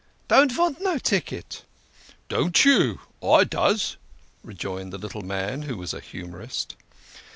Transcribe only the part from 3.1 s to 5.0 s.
I does," rejoined the